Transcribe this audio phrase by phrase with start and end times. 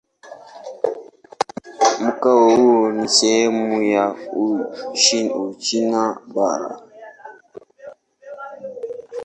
[2.01, 4.15] Mkoa huu ni sehemu ya
[5.35, 6.81] Uchina Bara.